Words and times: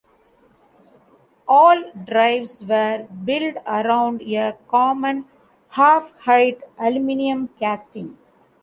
All 1.47 1.91
drives 2.07 2.65
were 2.65 3.05
built 3.23 3.57
around 3.67 4.23
a 4.23 4.57
common 4.67 5.25
half-height 5.69 6.59
aluminum 6.79 7.49
casting. 7.59 8.17